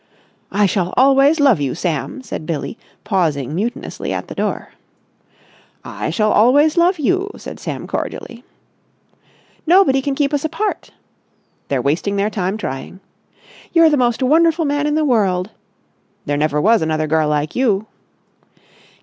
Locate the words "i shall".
0.51-0.95, 5.85-6.31